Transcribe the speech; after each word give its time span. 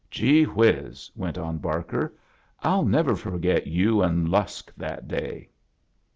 "Gee 0.09 0.45
whiz!" 0.45 1.11
went 1.15 1.37
on 1.37 1.59
Barker, 1.59 2.15
"I'll 2.63 2.83
never 2.85 3.15
forget 3.15 3.65
yoa 3.67 4.03
and 4.07 4.27
Lusk 4.27 4.73
that 4.75 5.07
day!" 5.07 5.49